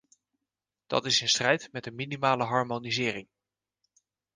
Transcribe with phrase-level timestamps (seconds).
[0.87, 3.27] Dat is in strijd met een minimale harmonisering.